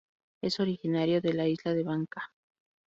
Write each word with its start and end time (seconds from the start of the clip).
Es 0.41 0.59
originaria 0.59 1.21
de 1.21 1.31
la 1.33 1.47
isla 1.47 1.75
de 1.75 1.83
Bangka. 1.83 2.31